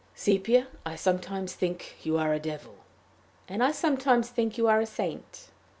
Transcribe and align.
"Sepia, 0.15 0.65
I 0.83 0.95
sometimes 0.95 1.53
think 1.53 1.97
you 2.03 2.17
are 2.17 2.33
a 2.33 2.39
devil." 2.39 2.73
"And 3.47 3.63
I 3.63 3.71
sometimes 3.71 4.31
think 4.31 4.57
you 4.57 4.65
are 4.67 4.79
a 4.81 4.87
saint." 4.87 5.51